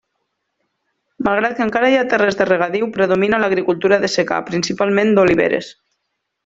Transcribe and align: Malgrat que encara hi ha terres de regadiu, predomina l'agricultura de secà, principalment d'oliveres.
Malgrat 1.27 1.53
que 1.59 1.63
encara 1.67 1.91
hi 1.93 1.97
ha 1.99 2.07
terres 2.15 2.39
de 2.41 2.47
regadiu, 2.51 2.89
predomina 2.97 3.43
l'agricultura 3.45 4.03
de 4.07 4.13
secà, 4.17 4.43
principalment 4.51 5.17
d'oliveres. 5.21 5.75